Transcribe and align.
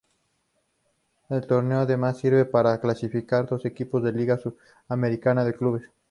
El 1.29 1.45
torneo 1.45 1.81
además 1.81 2.17
sirve 2.17 2.45
para 2.45 2.79
clasificar 2.81 3.45
dos 3.45 3.65
equipos 3.65 4.01
a 4.01 4.05
la 4.05 4.11
Liga 4.11 4.39
Sudamericana 4.39 5.45
de 5.45 5.53
Clubes. 5.53 5.83